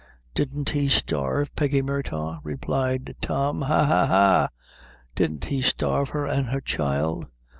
[0.33, 4.49] "Didn't he starve Peggy Murtagh?" replied Tom; "ha, ha, ha!
[5.13, 7.27] didn't he starve her and her child?"